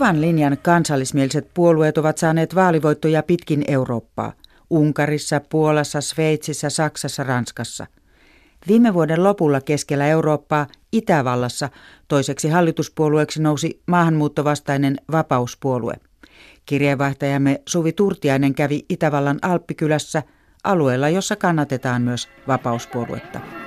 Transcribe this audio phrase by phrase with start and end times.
[0.00, 4.32] Kovan linjan kansallismieliset puolueet ovat saaneet vaalivoittoja pitkin Eurooppaa.
[4.70, 7.86] Unkarissa, Puolassa, Sveitsissä, Saksassa, Ranskassa.
[8.68, 11.68] Viime vuoden lopulla keskellä Eurooppaa Itävallassa
[12.08, 15.94] toiseksi hallituspuolueeksi nousi maahanmuuttovastainen vapauspuolue.
[16.66, 20.22] Kirjeenvaihtajamme Suvi Turtiainen kävi Itävallan Alppikylässä
[20.64, 23.59] alueella, jossa kannatetaan myös vapauspuoluetta.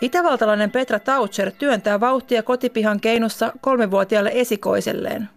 [0.00, 5.28] Itävaltalainen Petra Taucher työntää vauhtia kotipihan keinossa kolmevuotiaalle esikoiselleen.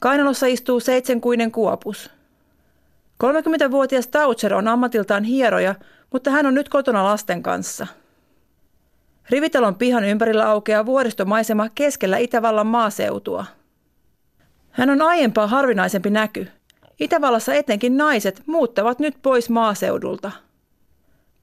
[0.00, 2.10] Kainalossa istuu seitsemänkuinen kuopus.
[3.24, 5.74] 30-vuotias Taucher on ammatiltaan hieroja,
[6.12, 7.86] mutta hän on nyt kotona lasten kanssa.
[9.30, 13.44] Rivitalon pihan ympärillä aukeaa vuoristomaisema keskellä Itävallan maaseutua.
[14.70, 16.48] Hän on aiempaa harvinaisempi näky.
[17.00, 20.32] Itävallassa etenkin naiset muuttavat nyt pois maaseudulta.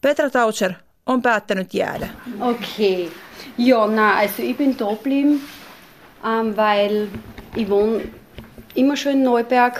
[0.01, 0.73] Petra Taucher
[1.05, 2.07] on päättänyt jäädä.
[2.39, 3.09] Okay.
[3.57, 5.41] Ja, na, also ich bin da geblieben,
[6.23, 7.07] ähm, weil
[7.55, 8.01] ich wohne
[8.75, 9.79] immer schon in Neuberg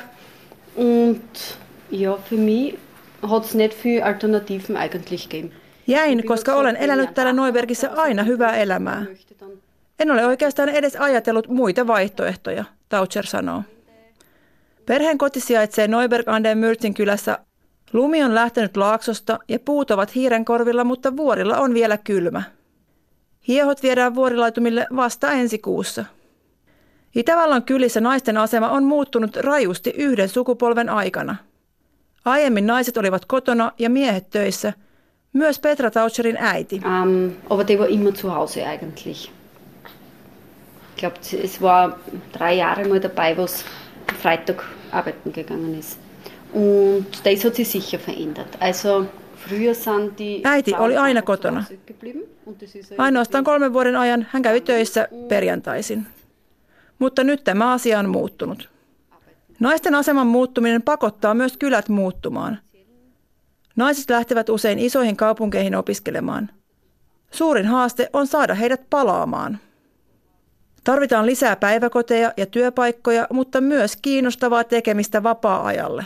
[0.76, 1.58] und
[1.92, 2.78] ja, für mich
[3.22, 5.52] hat es nicht viele Alternativen eigentlich gegeben.
[5.88, 9.06] Jäin, koska olen elänyt täällä Neubergissä aina hyvää elämää.
[10.00, 13.64] En ole oikeastaan edes ajatellut muita vaihtoehtoja, Taucher sanoo.
[14.86, 17.40] Perheen koti sijaitsee Neuberg an der Mürzin kylässä
[17.94, 22.44] Lumi on lähtenyt laaksosta ja puut ovat hiiren korvilla, mutta vuorilla on vielä kylmä.
[23.48, 26.06] Hiehot viedään vuorilaitumille vasta ensi kuussa.
[27.16, 31.36] Itävallan kylissä naisten asema on muuttunut rajusti yhden sukupolven aikana.
[32.26, 34.74] Aiemmin naiset olivat kotona ja miehet töissä,
[35.34, 36.76] myös Petra Taucherin äiti.
[36.76, 39.32] Um, aber die war immer zu Hause eigentlich.
[40.96, 41.92] Ich glaube, es war
[42.40, 43.36] drei Jahre mal dabei,
[44.22, 46.05] Freitag arbeiten gegangen ist.
[46.56, 48.58] Und das hat sich sicher verändert.
[48.60, 49.06] Also
[50.44, 51.64] Äiti oli aina kotona.
[52.98, 56.08] Ainoastaan kolmen vuoden ajan hän kävi töissä perjantaisin.
[57.00, 58.70] Mutta nyt tämä asia on muuttunut.
[59.60, 62.60] Naisten aseman muuttuminen pakottaa myös kylät muuttumaan.
[63.76, 66.50] Naiset lähtevät usein isoihin kaupunkeihin opiskelemaan.
[67.32, 69.60] Suurin haaste on saada heidät palaamaan.
[70.84, 76.06] Tarvitaan lisää päiväkoteja ja työpaikkoja, mutta myös kiinnostavaa tekemistä vapaa-ajalle.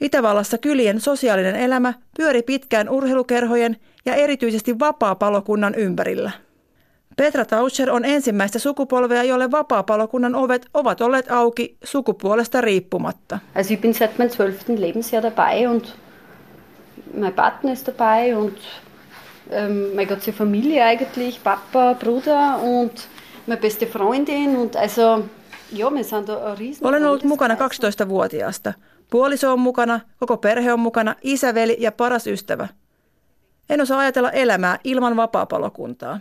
[0.00, 6.30] Itävallassa kylien sosiaalinen elämä pyöri pitkään urheilukerhojen ja erityisesti vapaa-palokunnan ympärillä.
[7.16, 13.38] Petra Taucher on ensimmäistä sukupolvea, jolle vapaa-palokunnan ovet ovat olleet auki sukupuolesta riippumatta.
[13.54, 14.56] Also ich bin seit meinem 12.
[14.76, 15.94] Lebensjahr dabei und
[17.20, 18.58] mein Partner ist dabei und
[19.50, 23.08] ähm, meine ganze Familie eigentlich, Papa, Bruder und
[23.46, 25.24] meine beste Freundin und also
[25.72, 26.86] ja, wir sind da riesen...
[26.86, 28.72] Olen ollut mukana 12-vuotiaasta.
[29.14, 32.68] Puoliso on mukana, koko perhe on mukana, isä, veli ja paras ystävä.
[33.70, 36.20] En osaa ajatella elämää ilman vapaapalokuntaa.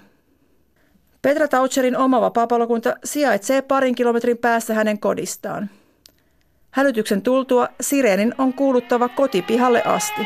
[1.22, 5.70] Petra Taucherin oma vapaapalokunta sijaitsee parin kilometrin päässä hänen kodistaan.
[6.72, 10.22] Hälytyksen tultua sireenin on kuuluttava kotipihalle asti.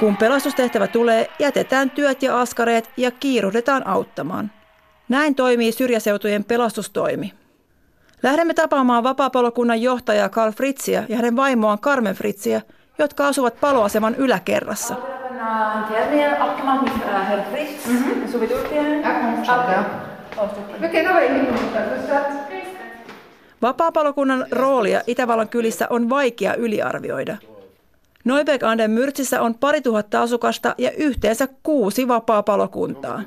[0.00, 4.50] Kun pelastustehtävä tulee, jätetään työt ja askareet ja kiiruhdetaan auttamaan–
[5.10, 7.32] näin toimii syrjäseutujen pelastustoimi.
[8.22, 12.60] Lähdemme tapaamaan vapaapalokunnan johtajaa Karl Fritzia ja hänen vaimoaan Carmen Fritzia,
[12.98, 14.94] jotka asuvat paloaseman yläkerrassa.
[23.62, 27.36] Vapaapalokunnan roolia Itävallan kylissä on vaikea yliarvioida–
[28.24, 33.22] Neuberg an der Myrtsissä on pari tuhatta asukasta ja yhteensä kuusi vapaapalokuntaa.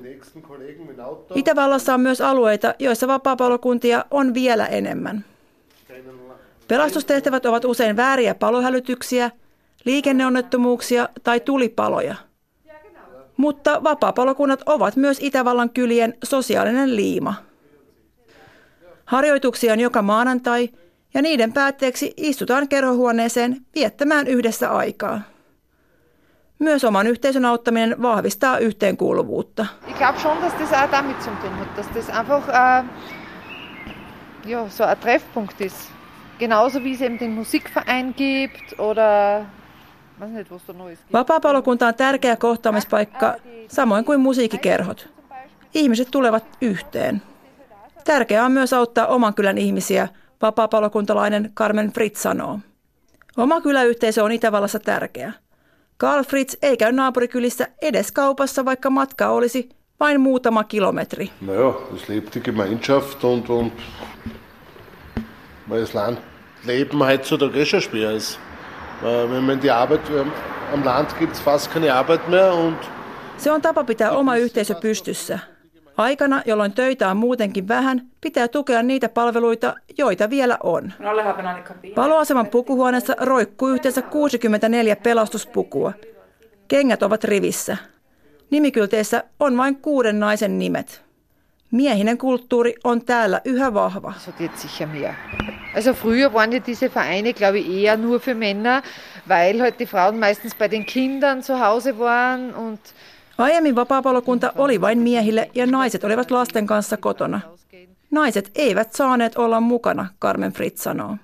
[1.35, 5.25] Itävallassa on myös alueita, joissa vapaapalokuntia on vielä enemmän.
[6.67, 9.31] Pelastustehtävät ovat usein vääriä palohälytyksiä,
[9.85, 12.15] liikenneonnettomuuksia tai tulipaloja.
[13.37, 17.33] Mutta vapaapalokunnat ovat myös Itävallan kylien sosiaalinen liima.
[19.05, 20.69] Harjoituksia on joka maanantai–
[21.13, 25.21] ja niiden päätteeksi istutaan kerhohuoneeseen viettämään yhdessä aikaa.
[26.59, 29.65] Myös oman yhteisön auttaminen vahvistaa yhteenkuuluvuutta.
[29.87, 32.85] Ich glaube schon, dass das auch damit zu tun hat, dass das einfach äh,
[34.45, 35.89] ja, so ein Treffpunkt ist.
[36.39, 39.45] Genauso wie es eben den Musikverein gibt oder
[41.13, 43.35] Vapaapalokunta on tärkeä kohtaamispaikka,
[43.67, 45.09] samoin kuin musiikkikerhot.
[45.73, 47.21] Ihmiset tulevat yhteen.
[48.03, 50.07] Tärkeää on myös auttaa oman kylän ihmisiä–
[50.43, 52.59] vapaapalokuntalainen Carmen Fritz sanoo.
[53.37, 55.33] Oma kyläyhteisö on Itävallassa tärkeä.
[55.97, 59.69] Karl Fritz ei käy naapurikylissä edes kaupassa, vaikka matka olisi
[59.99, 61.29] vain muutama kilometri.
[61.41, 63.73] Naja, das lebt die Gemeinschaft und, und
[65.69, 68.39] das Landleben heutzutage eh schon schwer ist.
[69.03, 70.01] Wenn man die Arbeit
[70.73, 72.77] am Land gibt es fast keine Arbeit mehr und
[73.37, 75.39] se on tapa pitää oma yhteisö pystyssä.
[75.97, 80.93] Aikana, jolloin töitä on muutenkin vähän, pitää tukea niitä palveluita, joita vielä on.
[81.95, 85.93] Paloaseman pukuhuoneessa roikkuu yhteensä 64 pelastuspukua.
[86.67, 87.77] Kengät ovat rivissä.
[88.49, 91.03] Nimikylteissä on vain kuuden naisen nimet.
[91.71, 94.13] Miehinen kulttuuri on täällä yhä vahva.
[95.75, 98.83] Also früher waren ja diese Vereine, glaube ich, eher nur für Männer,
[99.27, 102.79] weil halt die Frauen meistens bei den Kindern zu Hause waren und
[103.37, 107.41] Aiemmin vapaapalokunta oli vain miehille ja naiset olivat lasten kanssa kotona.
[108.11, 111.17] Naiset eivät saaneet olla mukana, Carmen Fritz sanoo.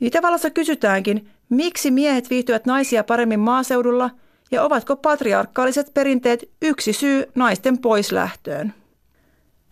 [0.00, 4.10] Itävallassa kysytäänkin, miksi miehet viihtyvät naisia paremmin maaseudulla
[4.50, 8.74] ja ovatko patriarkaaliset perinteet yksi syy naisten poislähtöön.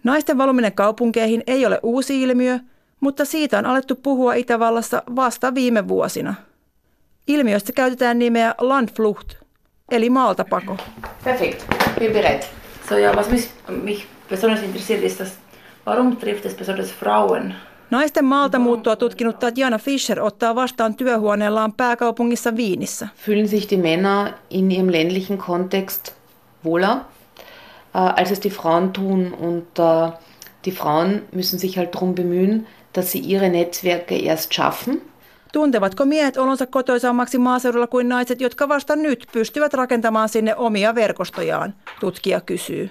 [0.04, 2.58] Naisten valuminen kaupunkeihin ei ole uusi ilmiö,
[3.00, 6.34] mutta siitä on alettu puhua Itävallassa vasta viime vuosina.
[7.26, 9.45] Ilmiöstä käytetään nimeä Landflucht,
[9.90, 10.76] eli maaltapako.
[11.24, 11.64] Perfekt,
[11.98, 12.48] bin bereit.
[12.88, 13.48] So ja, was mich,
[13.82, 15.32] mich besonders interessiert ist, dass,
[15.84, 17.54] warum trifft es besonders Frauen?
[17.90, 23.08] Naisten maaltamuuttoa tutkinut Tatjana Fischer ottaa vastaan työhuoneellaan pääkaupungissa Viinissä.
[23.16, 26.12] Fühlen sich die Männer in ihrem ländlichen Kontext
[26.64, 29.32] wohler, äh, als es die Frauen tun.
[29.32, 30.12] Und äh,
[30.64, 35.00] die Frauen müssen sich halt darum bemühen, dass sie ihre Netzwerke erst schaffen.
[35.56, 41.74] Tuntevatko miehet olonsa kotoisammaksi maaseudulla kuin naiset, jotka vasta nyt pystyvät rakentamaan sinne omia verkostojaan,
[42.00, 42.90] tutkija kysyy.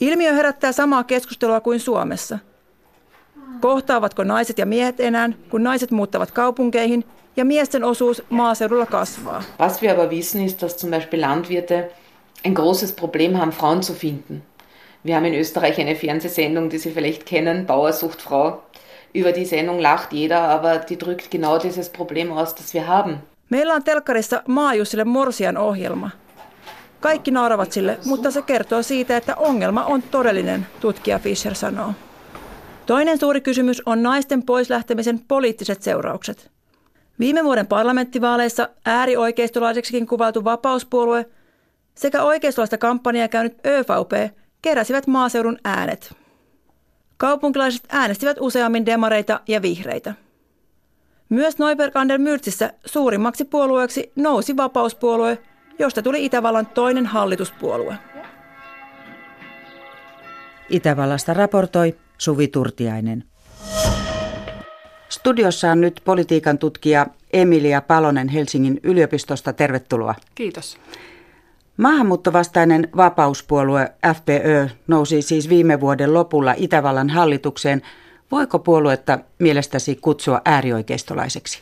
[0.00, 2.38] Ilmiö herättää samaa keskustelua kuin Suomessa.
[3.60, 7.04] Kohtaavatko naiset ja miehet enää, kun naiset muuttavat kaupunkeihin
[7.36, 9.42] ja miesten osuus maaseudulla kasvaa?
[9.60, 11.90] Was wir aber wissen ist, dass zum Beispiel Landwirte
[12.46, 14.42] ein großes Problem haben, Frauen zu finden.
[15.06, 18.62] Wir haben in Österreich eine Fernsehsendung, die Sie vielleicht kennen, Bauersucht Frau.
[19.14, 23.18] Über die Sendung lacht jeder, aber die drückt genau dieses Problem aus, das wir haben.
[23.50, 26.10] Meillä on telkkarissa Maajusille Morsian ohjelma.
[27.00, 31.92] Kaikki nauravat sille, mutta se kertoo siitä, että ongelma on todellinen, tutkija Fischer sanoo.
[32.86, 36.50] Toinen suuri kysymys on naisten poislähtemisen poliittiset seuraukset.
[37.18, 41.26] Viime vuoden parlamenttivaaleissa äärioikeistolaiseksikin kuvailtu vapauspuolue
[41.94, 46.14] sekä oikeistolaista kampanjaa käynyt ÖVP keräsivät maaseudun äänet.
[47.18, 50.14] Kaupunkilaiset äänestivät useammin demareita ja vihreitä.
[51.28, 55.38] Myös Neubergander Myrtsissä suurimmaksi puolueeksi nousi vapauspuolue,
[55.78, 57.98] josta tuli Itävallan toinen hallituspuolue.
[60.70, 63.24] Itävallasta raportoi Suvi Turtiainen.
[65.08, 69.52] Studiossa on nyt politiikan tutkija Emilia Palonen Helsingin yliopistosta.
[69.52, 70.14] Tervetuloa.
[70.34, 70.78] Kiitos.
[71.78, 77.82] Maahanmuuttovastainen vapauspuolue FPÖ nousi siis viime vuoden lopulla Itävallan hallitukseen.
[78.30, 81.60] Voiko puoluetta mielestäsi kutsua äärioikeistolaiseksi?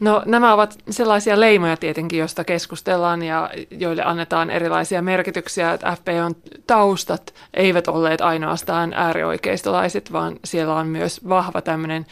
[0.00, 5.72] No nämä ovat sellaisia leimoja tietenkin, joista keskustellaan ja joille annetaan erilaisia merkityksiä.
[5.72, 6.34] Että FPÖn
[6.66, 12.06] taustat eivät olleet ainoastaan äärioikeistolaiset, vaan siellä on myös vahva tämmöinen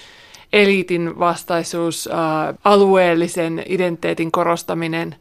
[0.53, 2.09] eliitin vastaisuus,
[2.65, 5.15] alueellisen identiteetin korostaminen–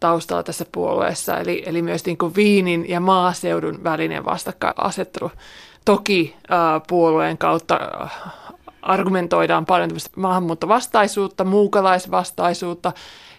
[0.00, 5.30] taustalla tässä puolueessa, eli, eli myös niin kuin Viinin ja maaseudun välinen vastakkainasettelu.
[5.84, 7.80] Toki äh, puolueen kautta
[8.82, 12.92] argumentoidaan paljon maahanmuuttovastaisuutta, muukalaisvastaisuutta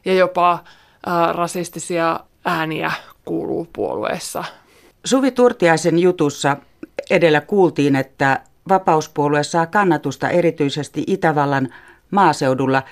[0.05, 2.91] ja jopa äh, rasistisia ääniä
[3.25, 4.43] kuuluu puolueessa.
[5.05, 6.57] Suvi Turtiaisen jutussa
[7.09, 11.69] edellä kuultiin, että vapauspuolue saa kannatusta erityisesti Itävallan
[12.11, 12.83] maaseudulla.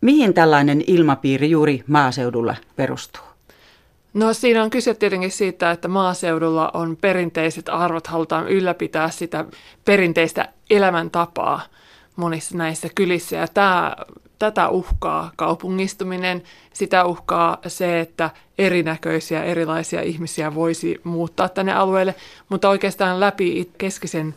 [0.00, 3.22] Mihin tällainen ilmapiiri juuri maaseudulla perustuu?
[4.14, 9.44] No siinä on kyse tietenkin siitä, että maaseudulla on perinteiset arvot, halutaan ylläpitää sitä
[9.84, 11.60] perinteistä elämäntapaa
[12.16, 13.36] monissa näissä kylissä.
[13.36, 13.96] Ja tämä,
[14.38, 22.14] tätä uhkaa kaupungistuminen, sitä uhkaa se, että erinäköisiä erilaisia ihmisiä voisi muuttaa tänne alueelle,
[22.48, 24.34] mutta oikeastaan läpi keskisen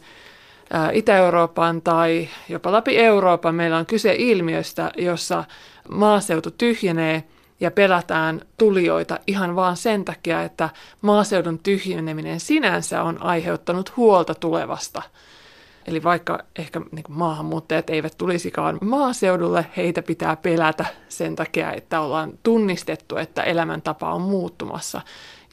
[0.94, 5.44] Itä-Euroopan tai jopa läpi Euroopan meillä on kyse ilmiöstä, jossa
[5.90, 7.24] maaseutu tyhjenee
[7.60, 10.70] ja pelätään tulijoita ihan vaan sen takia, että
[11.02, 15.02] maaseudun tyhjeneminen sinänsä on aiheuttanut huolta tulevasta.
[15.88, 22.34] Eli vaikka ehkä niin maahanmuuttajat eivät tulisikaan maaseudulle, heitä pitää pelätä sen takia, että ollaan
[22.44, 25.02] tunnistettu, että elämäntapa on muuttumassa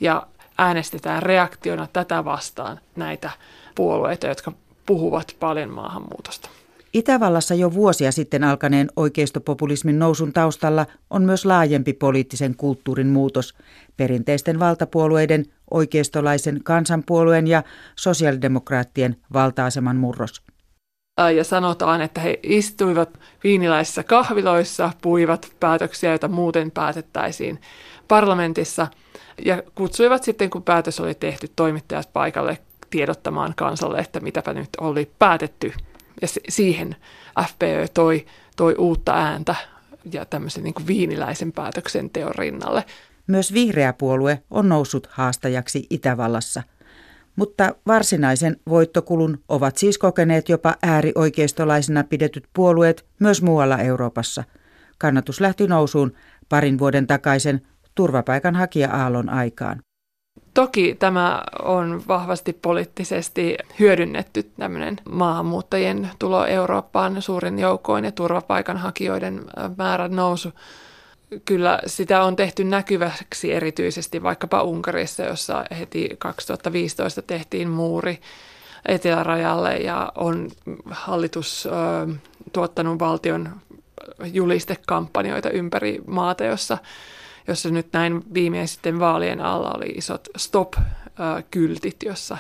[0.01, 0.27] ja
[0.59, 3.31] äänestetään reaktiona tätä vastaan näitä
[3.75, 4.53] puolueita, jotka
[4.87, 6.51] puhuvat paljon maahanmuutosta.
[6.97, 13.55] Itävallassa jo vuosia sitten alkaneen oikeistopopulismin nousun taustalla on myös laajempi poliittisen kulttuurin muutos.
[13.97, 17.63] Perinteisten valtapuolueiden, oikeistolaisen kansanpuolueen ja
[17.97, 20.43] sosiaalidemokraattien valta-aseman murros.
[21.37, 27.61] ja sanotaan, että he istuivat viiniläisissä kahviloissa, puivat päätöksiä, joita muuten päätettäisiin
[28.09, 28.87] parlamentissa
[29.45, 32.59] ja kutsuivat sitten, kun päätös oli tehty, toimittajat paikalle
[32.97, 35.73] tiedottamaan kansalle, että mitäpä nyt oli päätetty.
[36.23, 36.97] Ja siihen
[37.49, 38.27] FPÖ toi,
[38.57, 39.55] toi uutta ääntä
[40.13, 42.85] ja tämmöisen niin kuin viiniläisen päätöksenteon rinnalle.
[43.27, 46.63] Myös vihreä puolue on noussut haastajaksi Itävallassa.
[47.37, 54.45] Mutta varsinaisen voittokulun ovat siis kokeneet jopa äärioikeistolaisina pidetyt puolueet myös muualla Euroopassa.
[54.99, 56.13] Kannatus lähti nousuun
[56.49, 57.61] parin vuoden takaisen
[57.95, 59.81] turvapaikanhakija-aallon aikaan.
[60.55, 69.45] Toki tämä on vahvasti poliittisesti hyödynnetty tämmöinen maahanmuuttajien tulo Eurooppaan suurin joukoin ja turvapaikanhakijoiden
[69.79, 70.53] määrän nousu.
[71.45, 78.21] Kyllä sitä on tehty näkyväksi erityisesti vaikkapa Unkarissa, jossa heti 2015 tehtiin muuri
[78.89, 80.51] etelärajalle ja on
[80.91, 81.71] hallitus ö,
[82.53, 83.49] tuottanut valtion
[84.25, 86.79] julistekampanjoita ympäri maata, jossa
[87.49, 92.39] jossa nyt näin viimeisten vaalien alla oli isot stop-kyltit, jossa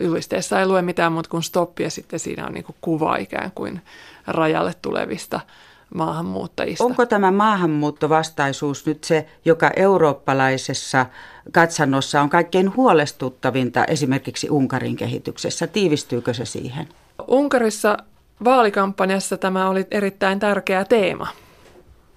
[0.00, 3.52] julisteessa ei lue mitään muuta kuin stop ja sitten siinä on niin kuin kuva ikään
[3.54, 3.80] kuin
[4.26, 5.40] rajalle tulevista
[5.94, 6.84] maahanmuuttajista.
[6.84, 11.06] Onko tämä maahanmuuttovastaisuus nyt se, joka eurooppalaisessa
[11.52, 15.66] katsannossa on kaikkein huolestuttavinta esimerkiksi Unkarin kehityksessä?
[15.66, 16.88] Tiivistyykö se siihen?
[17.28, 17.96] Unkarissa
[18.44, 21.28] vaalikampanjassa tämä oli erittäin tärkeä teema.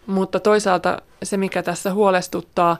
[0.09, 2.77] Mutta toisaalta se, mikä tässä huolestuttaa,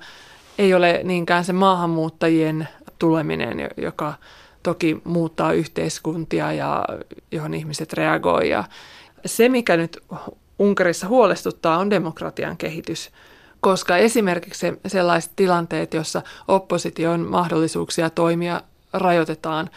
[0.58, 2.68] ei ole niinkään se maahanmuuttajien
[3.00, 4.14] tuleminen, joka
[4.64, 6.86] toki muuttaa yhteiskuntia ja
[7.32, 8.66] johon ihmiset reagoivat.
[9.26, 9.98] se, mikä nyt
[10.60, 13.12] Unkarissa huolestuttaa, on demokratian kehitys.
[13.60, 18.62] Koska esimerkiksi sellaiset tilanteet, joissa opposition mahdollisuuksia toimia
[18.94, 19.70] rajoitetaan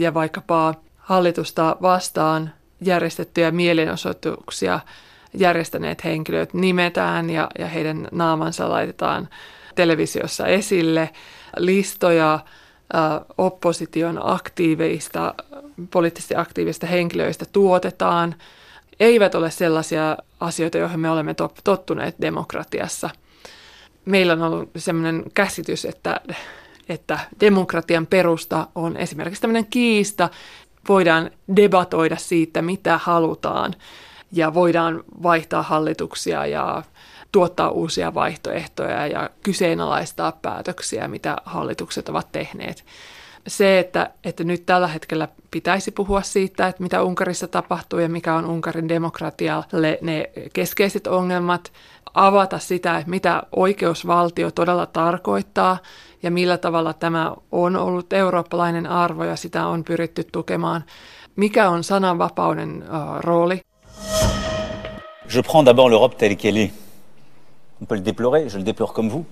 [0.00, 4.80] ja vaikkapa hallitusta vastaan järjestettyjä mielenosoituksia
[5.34, 9.28] järjestäneet henkilöt nimetään ja, ja heidän naamansa laitetaan
[9.74, 11.10] televisiossa esille.
[11.56, 12.38] Listoja
[13.38, 15.34] opposition aktiiveista,
[15.90, 18.34] poliittisesti aktiivista henkilöistä tuotetaan,
[19.00, 23.10] eivät ole sellaisia asioita, joihin me olemme tottuneet demokratiassa.
[24.04, 26.20] Meillä on ollut sellainen käsitys, että,
[26.88, 30.28] että demokratian perusta on esimerkiksi tämmöinen kiista,
[30.88, 33.74] voidaan debatoida siitä, mitä halutaan
[34.34, 36.82] ja voidaan vaihtaa hallituksia ja
[37.32, 42.84] tuottaa uusia vaihtoehtoja ja kyseenalaistaa päätöksiä, mitä hallitukset ovat tehneet.
[43.46, 48.34] Se, että, että nyt tällä hetkellä pitäisi puhua siitä, että mitä Unkarissa tapahtuu ja mikä
[48.34, 51.72] on Unkarin demokratialle ne keskeiset ongelmat,
[52.14, 55.78] avata sitä, että mitä oikeusvaltio todella tarkoittaa
[56.22, 60.84] ja millä tavalla tämä on ollut eurooppalainen arvo ja sitä on pyritty tukemaan.
[61.36, 62.84] Mikä on sananvapauden
[63.20, 63.60] rooli
[65.28, 66.70] Je prends d'abord l'Europe telle qu'elle est.
[67.80, 69.24] On peut le déplorer, je le déplore comme vous.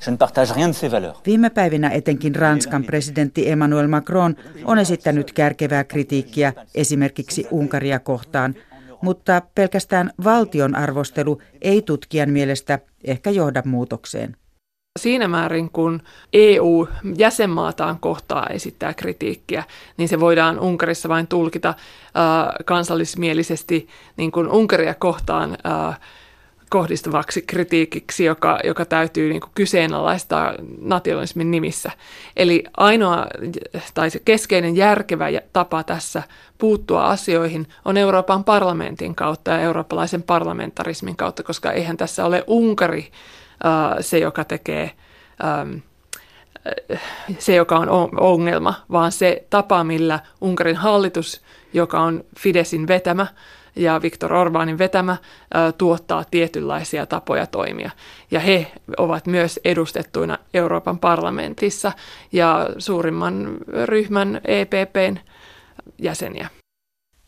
[0.00, 1.20] Je ne partage rien de ces valeurs.
[1.26, 8.54] Viime päivinä etenkin Ranskan presidentti Emmanuel Macron on esittänyt kärkevää kritiikkiä esimerkiksi Unkaria kohtaan,
[9.02, 14.36] mutta pelkästään valtion arvostelu ei tutkijan mielestä ehkä johda muutokseen.
[14.98, 19.64] Siinä määrin, kun EU-jäsenmaataan kohtaa esittää kritiikkiä,
[19.96, 21.74] niin se voidaan Unkarissa vain tulkita äh,
[22.64, 26.00] kansallismielisesti niin kuin Unkaria kohtaan äh,
[26.72, 31.90] kohdistuvaksi kritiikiksi, joka, joka täytyy niin kuin kyseenalaistaa nationalismin nimissä.
[32.36, 33.26] Eli ainoa
[33.94, 36.22] tai se keskeinen järkevä tapa tässä
[36.58, 43.10] puuttua asioihin on Euroopan parlamentin kautta ja eurooppalaisen parlamentarismin kautta, koska eihän tässä ole Unkari
[44.00, 44.90] se, joka tekee,
[47.38, 47.88] se, joka on
[48.20, 51.40] ongelma, vaan se tapa, millä Unkarin hallitus,
[51.72, 53.26] joka on Fidesin vetämä
[53.76, 55.16] ja Viktor Orbanin vetämä,
[55.78, 57.90] tuottaa tietynlaisia tapoja toimia.
[58.30, 61.92] Ja he ovat myös edustettuina Euroopan parlamentissa
[62.32, 65.16] ja suurimman ryhmän EPPn
[65.98, 66.48] jäseniä.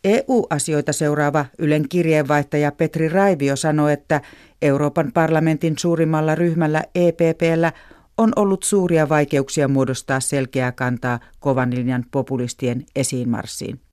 [0.04, 4.20] EU-asioita seuraava Ylen kirjeenvaihtaja Petri Raivio sanoi, että
[4.62, 7.72] Euroopan parlamentin suurimmalla ryhmällä EPPllä
[8.18, 13.83] on ollut suuria vaikeuksia muodostaa selkeää kantaa kovan linjan populistien esiinmarssiin.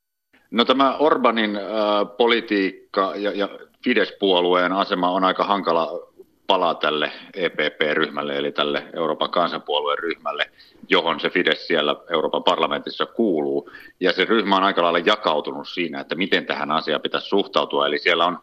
[0.51, 1.63] No tämä Orbanin äh,
[2.17, 3.49] politiikka ja, ja
[3.83, 6.11] Fidesz-puolueen asema on aika hankala
[6.47, 10.51] palaa tälle EPP-ryhmälle, eli tälle Euroopan kansanpuolueen ryhmälle,
[10.89, 13.69] johon se Fidesz siellä Euroopan parlamentissa kuuluu.
[13.99, 17.87] Ja se ryhmä on aika lailla jakautunut siinä, että miten tähän asiaan pitäisi suhtautua.
[17.87, 18.39] Eli siellä on,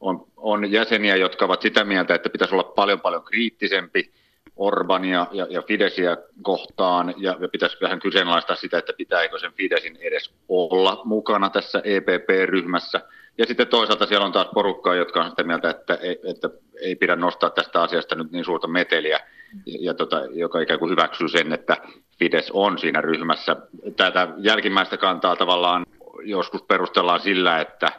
[0.00, 4.10] on, on jäseniä, jotka ovat sitä mieltä, että pitäisi olla paljon paljon kriittisempi
[4.58, 9.98] Orbania ja, ja Fidesiä kohtaan ja, ja pitäisi vähän kyseenalaistaa sitä, että pitääkö sen Fidesin
[10.00, 13.00] edes olla mukana tässä EPP-ryhmässä.
[13.38, 16.50] Ja sitten toisaalta siellä on taas porukkaa, jotka on sitä mieltä, että ei, että
[16.80, 19.20] ei pidä nostaa tästä asiasta nyt niin suurta meteliä,
[19.66, 21.76] ja, ja tota, joka ikään kuin hyväksyy sen, että
[22.18, 23.56] Fides on siinä ryhmässä.
[23.96, 25.86] Tätä jälkimmäistä kantaa tavallaan
[26.24, 27.92] joskus perustellaan sillä, että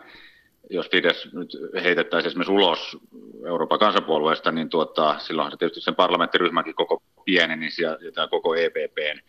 [0.69, 1.49] jos Fides nyt
[1.83, 2.97] heitettäisiin esimerkiksi ulos
[3.45, 8.55] Euroopan kansanpuolueesta, niin tuota, silloinhan se tietysti sen parlamenttiryhmänkin koko pienenisi ja, ja tämä koko
[8.55, 9.19] EPPn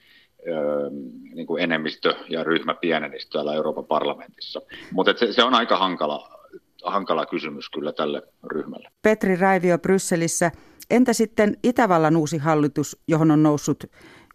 [0.48, 0.90] öö,
[1.34, 4.62] niin kuin enemmistö ja ryhmä pienenisi täällä Euroopan parlamentissa.
[4.92, 6.46] Mutta se, se on aika hankala,
[6.84, 8.88] hankala kysymys kyllä tälle ryhmälle.
[9.02, 10.50] Petri Raivio Brysselissä.
[10.90, 13.84] Entä sitten Itävallan uusi hallitus, johon on noussut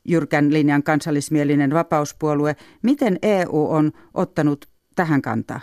[0.08, 2.56] jyrkän linjan kansallismielinen vapauspuolue?
[2.84, 5.60] Miten EU on ottanut tähän kantaa?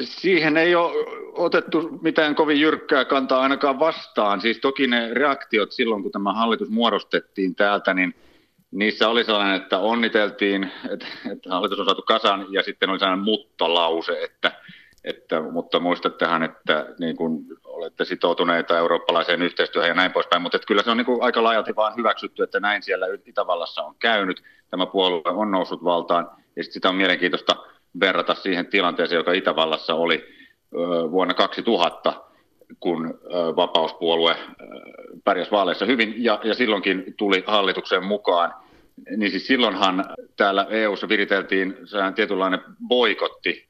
[0.00, 0.92] Siihen ei ole
[1.32, 4.40] otettu mitään kovin jyrkkää kantaa ainakaan vastaan.
[4.40, 8.14] Siis toki ne reaktiot silloin, kun tämä hallitus muodostettiin täältä, niin
[8.70, 13.24] niissä oli sellainen, että onniteltiin, että, että hallitus on saatu kasaan, ja sitten oli sellainen
[13.24, 14.52] mutta-lause, että,
[15.04, 20.66] että mutta muistattehan, että niin kuin olette sitoutuneita eurooppalaiseen yhteistyöhön ja näin poispäin, mutta että
[20.66, 24.42] kyllä se on niin kuin aika laajalti vaan hyväksytty, että näin siellä Itävallassa on käynyt.
[24.70, 27.56] Tämä puolue on noussut valtaan, ja sitä on mielenkiintoista
[28.00, 30.24] verrata siihen tilanteeseen, joka Itävallassa oli
[31.10, 32.12] vuonna 2000,
[32.80, 33.20] kun
[33.56, 34.36] vapauspuolue
[35.24, 38.54] pärjäsi vaaleissa hyvin ja, ja silloinkin tuli hallitukseen mukaan.
[39.16, 40.04] Niin siis silloinhan
[40.36, 41.76] täällä EU-ssa viriteltiin
[42.14, 43.68] tietynlainen boikotti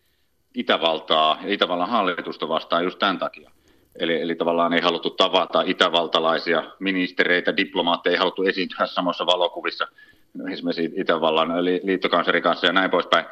[0.55, 3.51] Itävaltaa ja Itävallan hallitusta vastaan just tämän takia.
[3.99, 9.89] Eli, eli tavallaan ei haluttu tavata itävaltalaisia ministereitä, diplomaatteja, ei haluttu esiintyä samassa valokuvissa
[10.53, 13.27] esimerkiksi Itävallan liittokanslerin kanssa ja näin poispäin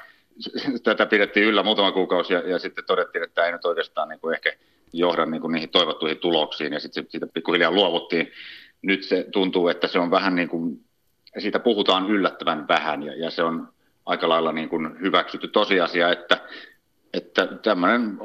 [0.83, 4.21] tätä pidettiin yllä muutama kuukausi ja, ja sitten todettiin, että tämä ei nyt oikeastaan niin
[4.21, 4.53] kuin ehkä
[4.93, 8.31] johda niin kuin niihin toivottuihin tuloksiin ja sitten siitä pikkuhiljaa luovuttiin.
[8.83, 10.81] Nyt se tuntuu, että se on vähän niin kuin,
[11.39, 13.69] siitä puhutaan yllättävän vähän ja, ja se on
[14.07, 16.41] aika lailla niin kuin hyväksytty tosiasia, että,
[17.15, 18.19] että tämmöinen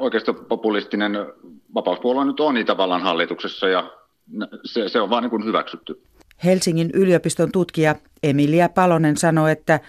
[0.48, 1.12] populistinen
[1.74, 3.90] vapauspuolue nyt on Itävallan hallituksessa ja
[4.64, 6.02] se, se on vaan niin kuin hyväksytty.
[6.44, 9.80] Helsingin yliopiston tutkija Emilia Palonen sanoi, että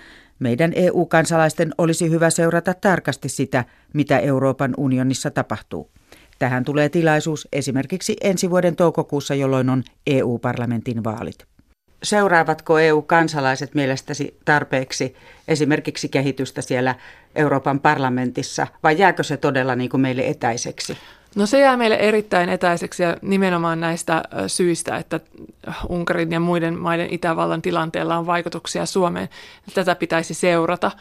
[0.41, 5.89] meidän EU-kansalaisten olisi hyvä seurata tarkasti sitä, mitä Euroopan unionissa tapahtuu.
[6.39, 11.45] Tähän tulee tilaisuus esimerkiksi ensi vuoden toukokuussa, jolloin on EU-parlamentin vaalit.
[12.03, 15.15] Seuraavatko EU-kansalaiset mielestäsi tarpeeksi
[15.47, 16.95] esimerkiksi kehitystä siellä
[17.35, 20.97] Euroopan parlamentissa vai jääkö se todella niin kuin meille etäiseksi?
[21.35, 25.19] No se jää meille erittäin etäiseksi ja nimenomaan näistä syistä, että
[25.89, 29.29] Unkarin ja muiden maiden Itävallan tilanteella on vaikutuksia Suomeen.
[29.73, 30.91] Tätä pitäisi seurata.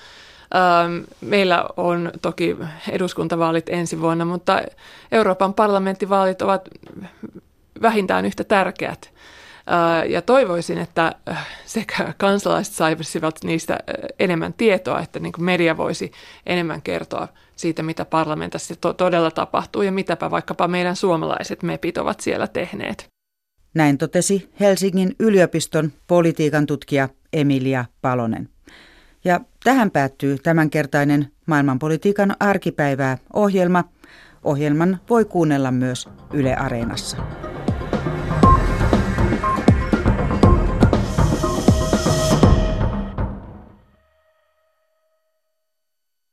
[1.20, 2.56] Meillä on toki
[2.90, 4.62] eduskuntavaalit ensi vuonna, mutta
[5.12, 6.68] Euroopan parlamenttivaalit ovat
[7.82, 9.12] vähintään yhtä tärkeät.
[10.08, 11.14] Ja toivoisin, että
[11.66, 13.78] sekä kansalaiset saisivat niistä
[14.18, 16.12] enemmän tietoa, että niin media voisi
[16.46, 22.20] enemmän kertoa siitä, mitä parlamentissa to- todella tapahtuu ja mitäpä vaikkapa meidän suomalaiset mepit ovat
[22.20, 23.06] siellä tehneet.
[23.74, 28.48] Näin totesi Helsingin yliopiston politiikan tutkija Emilia Palonen.
[29.24, 33.84] Ja tähän päättyy tämänkertainen maailmanpolitiikan arkipäivää ohjelma.
[34.44, 37.16] Ohjelman voi kuunnella myös Yle Areenassa.